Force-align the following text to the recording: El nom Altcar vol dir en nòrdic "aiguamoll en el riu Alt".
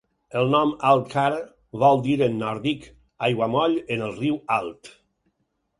El 0.39 0.47
nom 0.53 0.71
Altcar 0.91 1.27
vol 1.83 2.01
dir 2.07 2.15
en 2.31 2.41
nòrdic 2.45 2.89
"aiguamoll 3.29 3.79
en 3.97 4.07
el 4.09 4.21
riu 4.21 4.45
Alt". 4.59 4.95